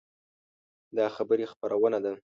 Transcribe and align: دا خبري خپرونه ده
دا 0.97 1.05
خبري 1.15 1.45
خپرونه 1.51 1.99
ده 2.03 2.13